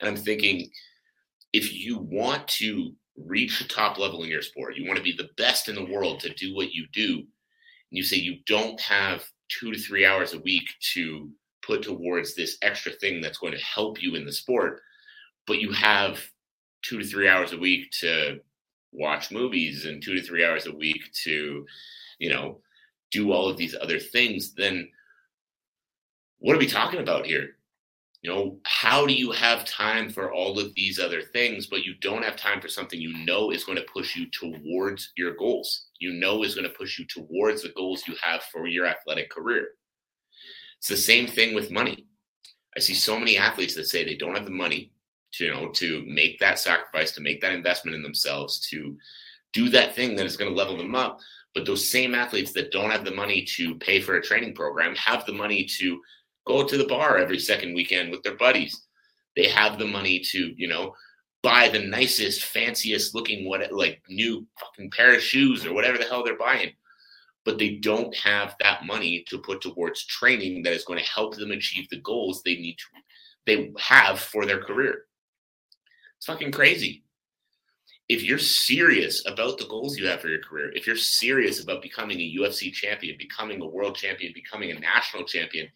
And 0.00 0.08
I'm 0.08 0.16
thinking, 0.16 0.70
if 1.52 1.72
you 1.72 1.98
want 1.98 2.46
to 2.48 2.92
reach 3.16 3.58
the 3.58 3.68
top 3.68 3.98
level 3.98 4.22
in 4.22 4.30
your 4.30 4.42
sport, 4.42 4.76
you 4.76 4.86
want 4.86 4.96
to 4.96 5.02
be 5.02 5.12
the 5.12 5.30
best 5.36 5.68
in 5.68 5.74
the 5.74 5.84
world 5.84 6.20
to 6.20 6.34
do 6.34 6.54
what 6.54 6.72
you 6.72 6.86
do, 6.92 7.18
and 7.18 7.26
you 7.90 8.02
say 8.02 8.16
you 8.16 8.38
don't 8.46 8.80
have 8.80 9.24
two 9.48 9.72
to 9.72 9.78
three 9.78 10.06
hours 10.06 10.32
a 10.32 10.38
week 10.40 10.68
to 10.94 11.28
put 11.62 11.82
towards 11.82 12.34
this 12.34 12.56
extra 12.62 12.92
thing 12.92 13.20
that's 13.20 13.38
going 13.38 13.52
to 13.52 13.58
help 13.58 14.02
you 14.02 14.14
in 14.14 14.24
the 14.24 14.32
sport, 14.32 14.80
but 15.46 15.60
you 15.60 15.72
have 15.72 16.20
two 16.82 16.98
to 16.98 17.04
three 17.04 17.28
hours 17.28 17.52
a 17.52 17.58
week 17.58 17.90
to 17.90 18.40
watch 18.92 19.30
movies 19.30 19.84
and 19.84 20.02
two 20.02 20.14
to 20.14 20.22
three 20.22 20.44
hours 20.44 20.66
a 20.66 20.74
week 20.74 21.02
to, 21.12 21.66
you 22.18 22.30
know, 22.30 22.60
do 23.10 23.32
all 23.32 23.48
of 23.48 23.56
these 23.56 23.74
other 23.80 23.98
things, 23.98 24.54
then 24.54 24.88
what 26.38 26.56
are 26.56 26.60
we 26.60 26.66
talking 26.66 27.00
about 27.00 27.26
here? 27.26 27.56
You 28.22 28.30
know, 28.30 28.58
how 28.64 29.06
do 29.06 29.14
you 29.14 29.32
have 29.32 29.64
time 29.64 30.10
for 30.10 30.32
all 30.32 30.58
of 30.58 30.74
these 30.74 30.98
other 30.98 31.22
things, 31.22 31.66
but 31.66 31.84
you 31.84 31.94
don't 32.02 32.24
have 32.24 32.36
time 32.36 32.60
for 32.60 32.68
something 32.68 33.00
you 33.00 33.24
know 33.24 33.50
is 33.50 33.64
going 33.64 33.78
to 33.78 33.86
push 33.92 34.14
you 34.14 34.26
towards 34.30 35.12
your 35.16 35.34
goals? 35.36 35.86
You 36.00 36.12
know 36.12 36.42
is 36.42 36.54
going 36.54 36.68
to 36.68 36.76
push 36.76 36.98
you 36.98 37.06
towards 37.06 37.62
the 37.62 37.70
goals 37.70 38.02
you 38.06 38.14
have 38.22 38.42
for 38.44 38.66
your 38.66 38.84
athletic 38.84 39.30
career. 39.30 39.68
It's 40.78 40.88
the 40.88 40.96
same 40.96 41.26
thing 41.26 41.54
with 41.54 41.70
money. 41.70 42.06
I 42.76 42.80
see 42.80 42.94
so 42.94 43.18
many 43.18 43.38
athletes 43.38 43.74
that 43.74 43.86
say 43.86 44.04
they 44.04 44.16
don't 44.16 44.36
have 44.36 44.44
the 44.44 44.50
money 44.50 44.92
to, 45.32 45.44
you 45.44 45.50
know, 45.52 45.68
to 45.70 46.04
make 46.06 46.38
that 46.40 46.58
sacrifice, 46.58 47.12
to 47.12 47.20
make 47.20 47.40
that 47.40 47.52
investment 47.52 47.94
in 47.94 48.02
themselves, 48.02 48.60
to 48.70 48.96
do 49.52 49.68
that 49.70 49.94
thing 49.94 50.14
that 50.16 50.26
is 50.26 50.36
going 50.36 50.50
to 50.50 50.56
level 50.56 50.76
them 50.76 50.94
up. 50.94 51.20
But 51.54 51.66
those 51.66 51.90
same 51.90 52.14
athletes 52.14 52.52
that 52.52 52.70
don't 52.70 52.90
have 52.90 53.04
the 53.04 53.10
money 53.10 53.44
to 53.56 53.74
pay 53.76 54.00
for 54.00 54.16
a 54.16 54.22
training 54.22 54.54
program 54.54 54.94
have 54.96 55.26
the 55.26 55.32
money 55.32 55.64
to 55.78 56.00
go 56.46 56.64
to 56.64 56.76
the 56.78 56.86
bar 56.86 57.18
every 57.18 57.38
second 57.38 57.74
weekend 57.74 58.10
with 58.10 58.22
their 58.22 58.36
buddies. 58.36 58.86
They 59.36 59.48
have 59.48 59.78
the 59.78 59.86
money 59.86 60.20
to, 60.30 60.54
you 60.56 60.68
know, 60.68 60.94
buy 61.42 61.68
the 61.68 61.78
nicest, 61.78 62.44
fanciest 62.44 63.14
looking 63.14 63.48
what 63.48 63.72
like 63.72 64.02
new 64.08 64.46
fucking 64.58 64.90
pair 64.90 65.14
of 65.14 65.22
shoes 65.22 65.64
or 65.64 65.72
whatever 65.72 65.98
the 65.98 66.04
hell 66.04 66.24
they're 66.24 66.36
buying. 66.36 66.72
But 67.44 67.58
they 67.58 67.76
don't 67.76 68.14
have 68.16 68.54
that 68.60 68.84
money 68.84 69.24
to 69.28 69.38
put 69.38 69.62
towards 69.62 70.04
training 70.04 70.62
that 70.62 70.74
is 70.74 70.84
going 70.84 70.98
to 70.98 71.10
help 71.10 71.36
them 71.36 71.52
achieve 71.52 71.88
the 71.88 72.00
goals 72.00 72.42
they 72.42 72.56
need 72.56 72.76
to 72.76 73.00
they 73.46 73.72
have 73.78 74.20
for 74.20 74.46
their 74.46 74.62
career. 74.62 75.06
It's 76.18 76.26
fucking 76.26 76.52
crazy. 76.52 77.04
If 78.08 78.22
you're 78.22 78.38
serious 78.38 79.24
about 79.26 79.58
the 79.58 79.66
goals 79.66 79.96
you 79.96 80.06
have 80.08 80.20
for 80.20 80.28
your 80.28 80.42
career, 80.42 80.72
if 80.72 80.86
you're 80.86 80.96
serious 80.96 81.62
about 81.62 81.82
becoming 81.82 82.20
a 82.20 82.36
UFC 82.38 82.72
champion, 82.72 83.16
becoming 83.18 83.62
a 83.62 83.66
world 83.66 83.96
champion, 83.96 84.32
becoming 84.34 84.72
a 84.72 84.80
national 84.80 85.24
champion, 85.24 85.68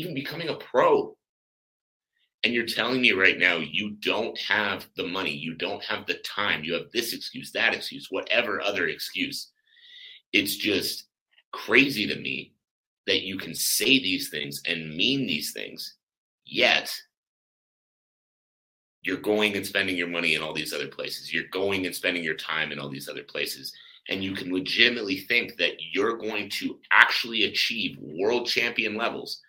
even 0.00 0.14
becoming 0.14 0.48
a 0.48 0.54
pro. 0.54 1.14
And 2.42 2.54
you're 2.54 2.66
telling 2.66 3.02
me 3.02 3.12
right 3.12 3.38
now 3.38 3.58
you 3.58 3.96
don't 4.02 4.36
have 4.38 4.86
the 4.96 5.06
money, 5.06 5.32
you 5.32 5.54
don't 5.54 5.84
have 5.84 6.06
the 6.06 6.18
time, 6.24 6.64
you 6.64 6.72
have 6.72 6.90
this 6.92 7.12
excuse, 7.12 7.52
that 7.52 7.74
excuse, 7.74 8.06
whatever 8.10 8.62
other 8.62 8.88
excuse. 8.88 9.50
It's 10.32 10.56
just 10.56 11.04
crazy 11.52 12.06
to 12.06 12.16
me 12.16 12.54
that 13.06 13.22
you 13.22 13.36
can 13.36 13.54
say 13.54 13.98
these 13.98 14.30
things 14.30 14.62
and 14.66 14.96
mean 14.96 15.26
these 15.26 15.52
things, 15.52 15.96
yet 16.46 16.90
you're 19.02 19.18
going 19.18 19.56
and 19.56 19.66
spending 19.66 19.96
your 19.96 20.08
money 20.08 20.34
in 20.34 20.42
all 20.42 20.54
these 20.54 20.72
other 20.72 20.88
places. 20.88 21.32
You're 21.32 21.48
going 21.50 21.84
and 21.84 21.94
spending 21.94 22.24
your 22.24 22.36
time 22.36 22.72
in 22.72 22.78
all 22.78 22.88
these 22.88 23.08
other 23.08 23.22
places. 23.22 23.72
And 24.08 24.24
you 24.24 24.34
can 24.34 24.52
legitimately 24.52 25.18
think 25.20 25.56
that 25.56 25.74
you're 25.92 26.16
going 26.16 26.48
to 26.50 26.78
actually 26.90 27.44
achieve 27.44 27.98
world 28.00 28.46
champion 28.46 28.96
levels 28.96 29.40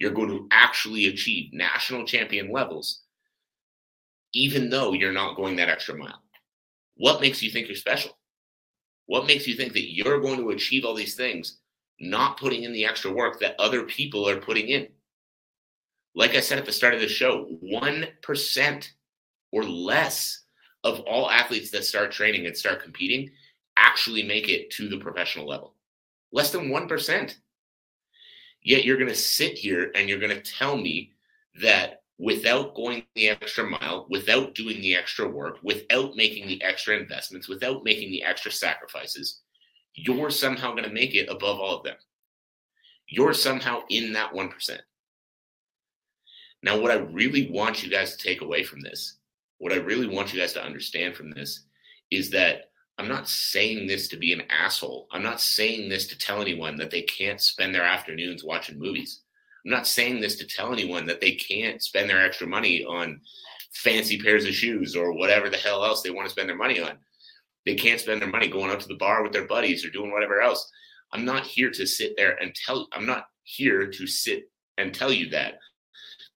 you're 0.00 0.10
going 0.10 0.30
to 0.30 0.48
actually 0.50 1.06
achieve 1.06 1.52
national 1.52 2.06
champion 2.06 2.50
levels, 2.50 3.02
even 4.32 4.70
though 4.70 4.92
you're 4.92 5.12
not 5.12 5.36
going 5.36 5.54
that 5.56 5.68
extra 5.68 5.96
mile. 5.96 6.22
What 6.96 7.20
makes 7.20 7.42
you 7.42 7.50
think 7.50 7.68
you're 7.68 7.76
special? 7.76 8.18
What 9.06 9.26
makes 9.26 9.46
you 9.46 9.54
think 9.54 9.74
that 9.74 9.92
you're 9.92 10.20
going 10.20 10.38
to 10.38 10.50
achieve 10.50 10.84
all 10.84 10.94
these 10.94 11.14
things, 11.14 11.58
not 12.00 12.38
putting 12.38 12.62
in 12.62 12.72
the 12.72 12.86
extra 12.86 13.12
work 13.12 13.40
that 13.40 13.60
other 13.60 13.82
people 13.84 14.26
are 14.28 14.40
putting 14.40 14.68
in? 14.68 14.88
Like 16.14 16.34
I 16.34 16.40
said 16.40 16.58
at 16.58 16.64
the 16.64 16.72
start 16.72 16.94
of 16.94 17.00
the 17.00 17.08
show, 17.08 17.46
1% 17.62 18.88
or 19.52 19.64
less 19.64 20.44
of 20.82 21.00
all 21.00 21.30
athletes 21.30 21.70
that 21.72 21.84
start 21.84 22.10
training 22.10 22.46
and 22.46 22.56
start 22.56 22.82
competing 22.82 23.30
actually 23.76 24.22
make 24.22 24.48
it 24.48 24.70
to 24.72 24.88
the 24.88 24.98
professional 24.98 25.46
level. 25.46 25.74
Less 26.32 26.52
than 26.52 26.70
1%. 26.70 27.34
Yet 28.62 28.84
you're 28.84 28.98
going 28.98 29.08
to 29.08 29.14
sit 29.14 29.58
here 29.58 29.90
and 29.94 30.08
you're 30.08 30.18
going 30.18 30.34
to 30.34 30.42
tell 30.42 30.76
me 30.76 31.12
that 31.60 32.02
without 32.18 32.74
going 32.74 33.04
the 33.14 33.30
extra 33.30 33.64
mile, 33.64 34.06
without 34.10 34.54
doing 34.54 34.80
the 34.82 34.94
extra 34.94 35.26
work, 35.26 35.58
without 35.62 36.14
making 36.16 36.46
the 36.46 36.62
extra 36.62 36.96
investments, 36.96 37.48
without 37.48 37.82
making 37.82 38.10
the 38.10 38.22
extra 38.22 38.52
sacrifices, 38.52 39.40
you're 39.94 40.30
somehow 40.30 40.72
going 40.72 40.84
to 40.84 40.92
make 40.92 41.14
it 41.14 41.28
above 41.30 41.58
all 41.58 41.78
of 41.78 41.82
them. 41.82 41.96
You're 43.08 43.32
somehow 43.32 43.82
in 43.88 44.12
that 44.12 44.32
1%. 44.32 44.78
Now, 46.62 46.78
what 46.78 46.90
I 46.90 46.96
really 46.96 47.50
want 47.50 47.82
you 47.82 47.90
guys 47.90 48.16
to 48.16 48.22
take 48.22 48.42
away 48.42 48.64
from 48.64 48.80
this, 48.80 49.16
what 49.58 49.72
I 49.72 49.76
really 49.76 50.06
want 50.06 50.32
you 50.32 50.40
guys 50.40 50.52
to 50.52 50.62
understand 50.62 51.16
from 51.16 51.30
this, 51.30 51.64
is 52.10 52.30
that 52.30 52.69
I'm 53.00 53.08
not 53.08 53.30
saying 53.30 53.86
this 53.86 54.08
to 54.08 54.18
be 54.18 54.34
an 54.34 54.42
asshole. 54.50 55.08
I'm 55.10 55.22
not 55.22 55.40
saying 55.40 55.88
this 55.88 56.06
to 56.08 56.18
tell 56.18 56.42
anyone 56.42 56.76
that 56.76 56.90
they 56.90 57.00
can't 57.00 57.40
spend 57.40 57.74
their 57.74 57.82
afternoons 57.82 58.44
watching 58.44 58.78
movies. 58.78 59.22
I'm 59.64 59.70
not 59.70 59.86
saying 59.86 60.20
this 60.20 60.36
to 60.36 60.46
tell 60.46 60.70
anyone 60.70 61.06
that 61.06 61.18
they 61.18 61.32
can't 61.32 61.82
spend 61.82 62.10
their 62.10 62.22
extra 62.22 62.46
money 62.46 62.84
on 62.84 63.22
fancy 63.72 64.20
pairs 64.20 64.44
of 64.44 64.52
shoes 64.52 64.94
or 64.94 65.14
whatever 65.14 65.48
the 65.48 65.56
hell 65.56 65.82
else 65.82 66.02
they 66.02 66.10
want 66.10 66.26
to 66.26 66.30
spend 66.30 66.50
their 66.50 66.58
money 66.58 66.78
on. 66.78 66.98
They 67.64 67.74
can't 67.74 67.98
spend 67.98 68.20
their 68.20 68.28
money 68.28 68.48
going 68.48 68.70
out 68.70 68.80
to 68.80 68.88
the 68.88 68.96
bar 68.96 69.22
with 69.22 69.32
their 69.32 69.46
buddies 69.46 69.82
or 69.82 69.88
doing 69.88 70.12
whatever 70.12 70.42
else. 70.42 70.70
I'm 71.10 71.24
not 71.24 71.46
here 71.46 71.70
to 71.70 71.86
sit 71.86 72.18
there 72.18 72.32
and 72.32 72.54
tell 72.54 72.86
I'm 72.92 73.06
not 73.06 73.28
here 73.44 73.86
to 73.86 74.06
sit 74.06 74.50
and 74.76 74.92
tell 74.92 75.10
you 75.10 75.30
that. 75.30 75.54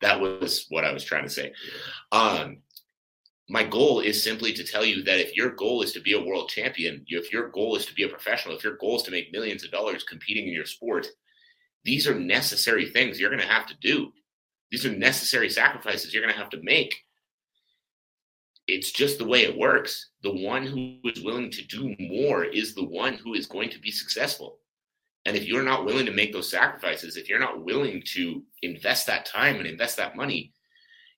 That 0.00 0.18
was 0.18 0.64
what 0.70 0.84
I 0.84 0.94
was 0.94 1.04
trying 1.04 1.24
to 1.24 1.30
say. 1.30 1.52
Um, 2.10 2.62
my 3.48 3.62
goal 3.62 4.00
is 4.00 4.22
simply 4.22 4.52
to 4.54 4.64
tell 4.64 4.84
you 4.84 5.02
that 5.02 5.20
if 5.20 5.36
your 5.36 5.50
goal 5.50 5.82
is 5.82 5.92
to 5.92 6.00
be 6.00 6.14
a 6.14 6.22
world 6.22 6.48
champion, 6.48 7.04
if 7.08 7.32
your 7.32 7.48
goal 7.50 7.76
is 7.76 7.84
to 7.86 7.94
be 7.94 8.04
a 8.04 8.08
professional, 8.08 8.56
if 8.56 8.64
your 8.64 8.76
goal 8.76 8.96
is 8.96 9.02
to 9.02 9.10
make 9.10 9.32
millions 9.32 9.64
of 9.64 9.70
dollars 9.70 10.02
competing 10.02 10.48
in 10.48 10.54
your 10.54 10.64
sport, 10.64 11.06
these 11.84 12.08
are 12.08 12.18
necessary 12.18 12.86
things 12.86 13.20
you're 13.20 13.30
going 13.30 13.42
to 13.42 13.46
have 13.46 13.66
to 13.66 13.76
do. 13.82 14.12
These 14.70 14.86
are 14.86 14.96
necessary 14.96 15.50
sacrifices 15.50 16.12
you're 16.12 16.22
going 16.22 16.34
to 16.34 16.40
have 16.40 16.50
to 16.50 16.62
make. 16.62 16.96
It's 18.66 18.90
just 18.90 19.18
the 19.18 19.26
way 19.26 19.42
it 19.42 19.58
works. 19.58 20.10
The 20.22 20.32
one 20.32 20.64
who 20.64 20.96
is 21.04 21.22
willing 21.22 21.50
to 21.50 21.66
do 21.66 21.94
more 22.00 22.44
is 22.44 22.74
the 22.74 22.84
one 22.84 23.14
who 23.14 23.34
is 23.34 23.46
going 23.46 23.68
to 23.70 23.78
be 23.78 23.90
successful. 23.90 24.58
And 25.26 25.36
if 25.36 25.44
you're 25.46 25.62
not 25.62 25.84
willing 25.84 26.06
to 26.06 26.12
make 26.12 26.32
those 26.32 26.50
sacrifices, 26.50 27.18
if 27.18 27.28
you're 27.28 27.38
not 27.38 27.62
willing 27.62 28.02
to 28.14 28.42
invest 28.62 29.06
that 29.06 29.26
time 29.26 29.56
and 29.56 29.66
invest 29.66 29.98
that 29.98 30.16
money, 30.16 30.53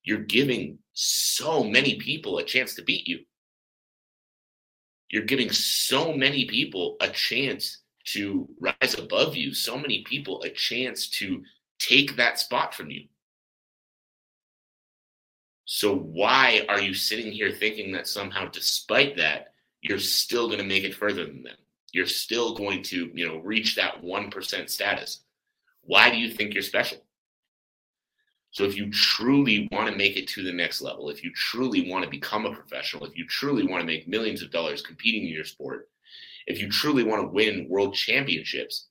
you're 0.06 0.20
giving 0.20 0.78
so 0.92 1.62
many 1.62 1.96
people 1.96 2.38
a 2.38 2.44
chance 2.44 2.74
to 2.76 2.82
beat 2.82 3.06
you. 3.06 3.18
You're 5.10 5.24
giving 5.24 5.50
so 5.50 6.14
many 6.14 6.46
people 6.46 6.96
a 7.00 7.08
chance 7.08 7.82
to 8.06 8.48
rise 8.60 8.94
above 8.96 9.36
you, 9.36 9.52
so 9.52 9.76
many 9.76 10.04
people 10.04 10.42
a 10.42 10.50
chance 10.50 11.08
to 11.10 11.42
take 11.80 12.16
that 12.16 12.38
spot 12.38 12.72
from 12.72 12.90
you. 12.90 13.06
So, 15.64 15.96
why 15.96 16.64
are 16.68 16.80
you 16.80 16.94
sitting 16.94 17.32
here 17.32 17.50
thinking 17.50 17.90
that 17.92 18.06
somehow, 18.06 18.48
despite 18.48 19.16
that, 19.16 19.48
you're 19.80 19.98
still 19.98 20.46
going 20.46 20.60
to 20.60 20.64
make 20.64 20.84
it 20.84 20.94
further 20.94 21.26
than 21.26 21.42
them? 21.42 21.56
You're 21.92 22.06
still 22.06 22.54
going 22.54 22.84
to, 22.84 23.10
you 23.12 23.26
know, 23.26 23.38
reach 23.38 23.74
that 23.74 24.02
1% 24.02 24.70
status. 24.70 25.24
Why 25.82 26.10
do 26.10 26.16
you 26.16 26.30
think 26.30 26.54
you're 26.54 26.62
special? 26.62 26.98
So 28.56 28.64
if 28.64 28.74
you 28.74 28.90
truly 28.90 29.68
want 29.70 29.90
to 29.90 29.94
make 29.94 30.16
it 30.16 30.26
to 30.28 30.42
the 30.42 30.50
next 30.50 30.80
level, 30.80 31.10
if 31.10 31.22
you 31.22 31.30
truly 31.34 31.90
want 31.90 32.04
to 32.04 32.10
become 32.10 32.46
a 32.46 32.54
professional, 32.54 33.04
if 33.04 33.14
you 33.14 33.26
truly 33.26 33.66
want 33.66 33.82
to 33.82 33.86
make 33.86 34.08
millions 34.08 34.40
of 34.40 34.50
dollars 34.50 34.80
competing 34.80 35.26
in 35.26 35.34
your 35.34 35.44
sport, 35.44 35.90
if 36.46 36.58
you 36.58 36.70
truly 36.70 37.04
want 37.04 37.20
to 37.20 37.28
win 37.28 37.66
world 37.68 37.92
championships, 37.92 38.86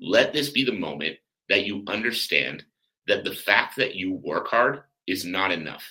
let 0.00 0.32
this 0.32 0.50
be 0.50 0.64
the 0.64 0.72
moment 0.72 1.18
that 1.48 1.64
you 1.64 1.84
understand 1.86 2.64
that 3.06 3.22
the 3.22 3.32
fact 3.32 3.76
that 3.76 3.94
you 3.94 4.14
work 4.24 4.48
hard 4.48 4.82
is 5.06 5.24
not 5.24 5.52
enough. 5.52 5.84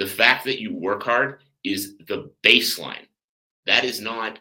The 0.00 0.08
fact 0.08 0.44
that 0.46 0.60
you 0.60 0.74
work 0.74 1.04
hard 1.04 1.38
is 1.62 1.94
the 2.08 2.32
baseline. 2.42 3.06
That 3.66 3.84
is 3.84 4.00
not 4.00 4.40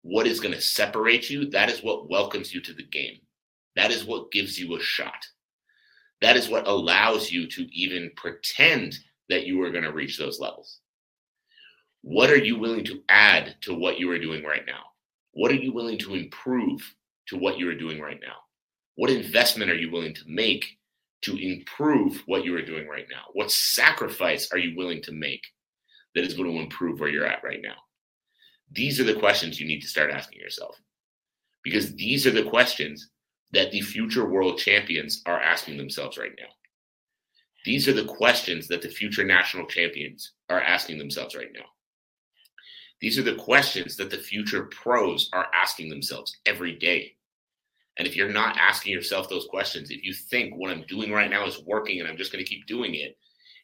what 0.00 0.26
is 0.26 0.40
going 0.40 0.54
to 0.54 0.62
separate 0.62 1.28
you. 1.28 1.50
That 1.50 1.68
is 1.68 1.82
what 1.82 2.08
welcomes 2.08 2.54
you 2.54 2.62
to 2.62 2.72
the 2.72 2.86
game. 2.86 3.18
That 3.74 3.90
is 3.90 4.06
what 4.06 4.32
gives 4.32 4.58
you 4.58 4.76
a 4.76 4.80
shot. 4.80 5.26
That 6.22 6.36
is 6.36 6.48
what 6.48 6.66
allows 6.66 7.30
you 7.30 7.46
to 7.48 7.62
even 7.76 8.10
pretend 8.16 8.96
that 9.28 9.46
you 9.46 9.62
are 9.62 9.70
going 9.70 9.84
to 9.84 9.92
reach 9.92 10.18
those 10.18 10.40
levels. 10.40 10.80
What 12.02 12.30
are 12.30 12.38
you 12.38 12.58
willing 12.58 12.84
to 12.84 13.02
add 13.08 13.56
to 13.62 13.74
what 13.74 13.98
you 13.98 14.10
are 14.10 14.18
doing 14.18 14.44
right 14.44 14.64
now? 14.66 14.80
What 15.32 15.50
are 15.50 15.56
you 15.56 15.72
willing 15.72 15.98
to 15.98 16.14
improve 16.14 16.94
to 17.28 17.36
what 17.36 17.58
you 17.58 17.68
are 17.68 17.74
doing 17.74 18.00
right 18.00 18.20
now? 18.20 18.36
What 18.94 19.10
investment 19.10 19.70
are 19.70 19.76
you 19.76 19.90
willing 19.90 20.14
to 20.14 20.22
make 20.26 20.78
to 21.22 21.36
improve 21.36 22.22
what 22.26 22.44
you 22.44 22.54
are 22.56 22.62
doing 22.62 22.88
right 22.88 23.06
now? 23.10 23.24
What 23.32 23.50
sacrifice 23.50 24.50
are 24.52 24.58
you 24.58 24.76
willing 24.76 25.02
to 25.02 25.12
make 25.12 25.42
that 26.14 26.24
is 26.24 26.34
going 26.34 26.50
to 26.50 26.60
improve 26.60 27.00
where 27.00 27.10
you're 27.10 27.26
at 27.26 27.44
right 27.44 27.60
now? 27.62 27.74
These 28.72 29.00
are 29.00 29.04
the 29.04 29.18
questions 29.18 29.60
you 29.60 29.66
need 29.66 29.80
to 29.80 29.88
start 29.88 30.10
asking 30.10 30.40
yourself 30.40 30.80
because 31.62 31.94
these 31.94 32.26
are 32.26 32.30
the 32.30 32.44
questions 32.44 33.10
that 33.52 33.70
the 33.70 33.80
future 33.80 34.26
world 34.26 34.58
champions 34.58 35.22
are 35.26 35.40
asking 35.40 35.76
themselves 35.76 36.18
right 36.18 36.34
now. 36.38 36.48
These 37.64 37.88
are 37.88 37.92
the 37.92 38.04
questions 38.04 38.68
that 38.68 38.82
the 38.82 38.88
future 38.88 39.24
national 39.24 39.66
champions 39.66 40.32
are 40.48 40.60
asking 40.60 40.98
themselves 40.98 41.34
right 41.34 41.52
now. 41.52 41.64
These 43.00 43.18
are 43.18 43.22
the 43.22 43.34
questions 43.34 43.96
that 43.96 44.10
the 44.10 44.18
future 44.18 44.64
pros 44.64 45.28
are 45.32 45.48
asking 45.54 45.90
themselves 45.90 46.36
every 46.46 46.76
day. 46.76 47.16
And 47.98 48.06
if 48.06 48.16
you're 48.16 48.32
not 48.32 48.56
asking 48.58 48.92
yourself 48.92 49.28
those 49.28 49.46
questions, 49.46 49.90
if 49.90 50.02
you 50.04 50.14
think 50.14 50.54
what 50.56 50.70
I'm 50.70 50.84
doing 50.86 51.12
right 51.12 51.30
now 51.30 51.46
is 51.46 51.62
working 51.64 52.00
and 52.00 52.08
I'm 52.08 52.16
just 52.16 52.32
going 52.32 52.44
to 52.44 52.48
keep 52.48 52.66
doing 52.66 52.94
it, 52.94 53.16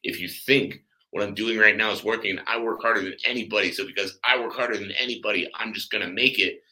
if 0.03 0.21
you 0.21 0.29
think 0.29 0.83
what 1.11 1.23
I'm 1.23 1.35
doing 1.35 1.59
right 1.59 1.77
now 1.77 1.93
is 1.93 2.03
working, 2.03 2.39
I 2.47 2.59
work 2.59 2.81
harder 2.83 3.03
than 3.03 3.15
anybody. 3.27 3.71
So 3.73 3.87
because 3.87 4.19
I 4.25 4.41
work 4.41 4.55
harder 4.55 4.79
than 4.79 4.93
anybody, 4.93 5.49
I'm 5.55 5.73
just 5.73 5.91
going 5.91 6.05
to 6.05 6.13
make 6.13 6.39
it. 6.39 6.63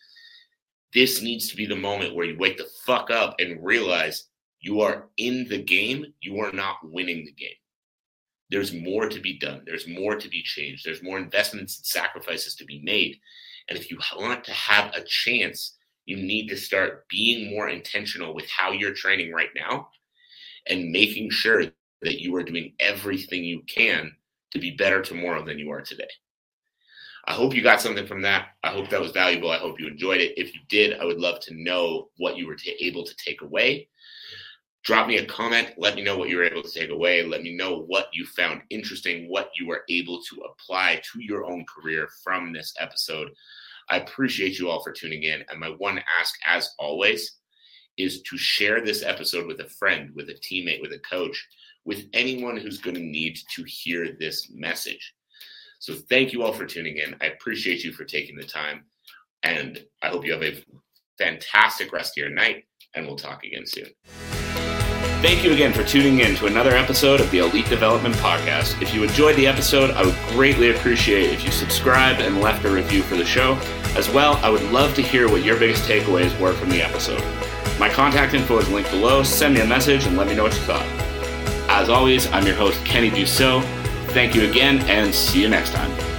This 0.93 1.23
needs 1.23 1.49
to 1.49 1.57
be 1.57 1.67
the 1.67 1.77
moment 1.77 2.15
where 2.15 2.27
you 2.27 2.37
wake 2.39 2.59
the 2.59 2.69
fuck 2.85 3.11
up 3.11 3.37
and 3.39 3.65
realize 3.65 4.25
you 4.61 4.81
are 4.81 5.09
in 5.17 5.49
the 5.49 5.63
game, 5.63 6.07
you 6.21 6.41
are 6.41 6.53
not 6.53 6.77
winning 6.83 7.25
the 7.25 7.33
game. 7.33 7.55
There's 8.51 8.75
more 8.75 9.09
to 9.09 9.21
be 9.21 9.39
done. 9.39 9.63
There's 9.65 9.87
more 9.87 10.17
to 10.17 10.29
be 10.29 10.43
changed. 10.43 10.85
There's 10.85 11.03
more 11.03 11.19
investments 11.19 11.79
and 11.79 11.87
sacrifices 11.87 12.57
to 12.57 12.65
be 12.65 12.81
made. 12.83 13.17
And 13.69 13.79
if 13.79 13.91
you 13.91 13.99
want 14.17 14.43
to 14.45 14.53
have 14.53 14.93
a 14.95 15.05
chance, 15.07 15.77
you 16.07 16.17
need 16.17 16.49
to 16.49 16.57
start 16.57 17.07
being 17.09 17.51
more 17.51 17.69
intentional 17.69 18.35
with 18.35 18.51
how 18.51 18.73
you're 18.73 18.95
training 18.95 19.33
right 19.33 19.51
now 19.55 19.89
and 20.67 20.91
making 20.91 21.31
sure 21.31 21.65
that 22.03 22.21
you 22.21 22.35
are 22.35 22.43
doing 22.43 22.75
everything 22.81 23.45
you 23.45 23.63
can 23.69 24.11
to 24.51 24.59
be 24.59 24.73
better 24.73 25.01
tomorrow 25.01 25.45
than 25.45 25.59
you 25.59 25.71
are 25.71 25.83
today. 25.83 26.11
I 27.31 27.35
hope 27.35 27.55
you 27.55 27.63
got 27.63 27.81
something 27.81 28.07
from 28.07 28.23
that. 28.23 28.49
I 28.63 28.71
hope 28.71 28.91
that 28.91 29.01
was 29.01 29.13
valuable. 29.13 29.51
I 29.51 29.59
hope 29.59 29.79
you 29.79 29.87
enjoyed 29.87 30.21
it. 30.21 30.35
If 30.37 30.55
you 30.55 30.61
did, 30.69 30.99
I 30.99 31.05
would 31.05 31.21
love 31.21 31.41
to 31.41 31.55
know 31.55 32.09
what 32.19 32.37
you 32.37 32.47
were 32.47 32.57
t- 32.57 32.77
able 32.81 33.05
to 33.05 33.15
take 33.17 33.43
away 33.43 33.89
drop 34.83 35.07
me 35.07 35.19
a 35.19 35.27
comment. 35.27 35.73
Let 35.77 35.95
me 35.95 36.03
know 36.03 36.17
what 36.17 36.29
you 36.29 36.39
were 36.39 36.45
able 36.45 36.63
to 36.63 36.71
take 36.71 36.91
away. 36.91 37.23
Let 37.23 37.43
me 37.43 37.55
know 37.55 37.83
what 37.83 38.09
you 38.13 38.25
found 38.27 38.63
interesting, 38.71 39.29
what 39.29 39.51
you 39.59 39.67
were 39.67 39.83
able 39.89 40.23
to 40.23 40.43
apply 40.43 41.03
to 41.13 41.23
your 41.23 41.45
own 41.45 41.65
career 41.67 42.09
from 42.25 42.53
this 42.53 42.75
episode. 42.79 43.31
I 43.89 43.99
appreciate 43.99 44.59
you 44.59 44.71
all 44.71 44.83
for 44.83 44.93
tuning 44.93 45.25
in. 45.25 45.45
And 45.51 45.61
my 45.61 45.69
one 45.69 46.01
ask, 46.19 46.35
as 46.47 46.71
always, 46.79 47.39
is 47.97 48.23
to 48.23 48.39
share 48.39 48.81
this 48.81 49.03
episode 49.03 49.47
with 49.47 49.61
a 49.61 49.69
friend, 49.69 50.11
with 50.15 50.31
a 50.31 50.35
teammate, 50.35 50.81
with 50.81 50.93
a 50.93 51.01
coach, 51.01 51.47
with 51.85 52.05
anyone 52.13 52.57
who's 52.57 52.79
going 52.79 52.97
to 52.97 53.03
need 53.03 53.39
to 53.55 53.65
hear 53.65 54.17
this 54.19 54.51
message. 54.51 55.15
So 55.81 55.95
thank 55.95 56.33
you 56.33 56.43
all 56.43 56.53
for 56.53 56.67
tuning 56.67 56.99
in. 56.99 57.17
I 57.21 57.27
appreciate 57.27 57.83
you 57.83 57.93
for 57.93 58.05
taking 58.05 58.37
the 58.37 58.45
time. 58.45 58.85
And 59.43 59.83
I 60.03 60.09
hope 60.09 60.27
you 60.27 60.33
have 60.33 60.43
a 60.43 60.63
fantastic 61.19 61.93
rest 61.93 62.17
of 62.17 62.23
your 62.23 62.31
night. 62.31 62.65
And 62.95 63.07
we'll 63.07 63.17
talk 63.17 63.45
again 63.45 63.67
soon. 63.67 63.89
Thank 65.23 65.45
you 65.45 65.53
again 65.53 65.73
for 65.73 65.83
tuning 65.83 66.21
in 66.21 66.35
to 66.37 66.47
another 66.47 66.71
episode 66.71 67.21
of 67.21 67.31
the 67.31 67.39
Elite 67.39 67.69
Development 67.69 68.15
Podcast. 68.17 68.81
If 68.83 68.95
you 68.95 69.05
enjoyed 69.05 69.37
the 69.37 69.47
episode, 69.47 69.91
I 69.91 70.05
would 70.05 70.17
greatly 70.29 70.71
appreciate 70.71 71.31
if 71.31 71.45
you 71.45 71.51
subscribed 71.51 72.21
and 72.21 72.41
left 72.41 72.65
a 72.65 72.71
review 72.71 73.03
for 73.03 73.17
the 73.17 73.25
show. 73.25 73.55
As 73.97 74.09
well, 74.11 74.37
I 74.43 74.51
would 74.51 74.63
love 74.71 74.95
to 74.95 75.03
hear 75.03 75.29
what 75.31 75.45
your 75.45 75.59
biggest 75.59 75.85
takeaways 75.85 76.39
were 76.39 76.53
from 76.53 76.71
the 76.71 76.83
episode. 76.83 77.23
My 77.79 77.89
contact 77.89 78.35
info 78.35 78.59
is 78.59 78.69
linked 78.69 78.91
below. 78.91 79.23
Send 79.23 79.55
me 79.55 79.61
a 79.61 79.67
message 79.67 80.07
and 80.07 80.17
let 80.17 80.27
me 80.27 80.35
know 80.35 80.43
what 80.43 80.55
you 80.55 80.61
thought. 80.61 80.87
As 81.71 81.89
always, 81.89 82.27
I'm 82.33 82.47
your 82.47 82.57
host, 82.57 82.83
Kenny 82.85 83.11
Dussault. 83.11 83.80
Thank 84.13 84.35
you 84.35 84.51
again, 84.51 84.81
and 84.89 85.15
see 85.15 85.41
you 85.41 85.49
next 85.49 85.71
time. 85.71 86.10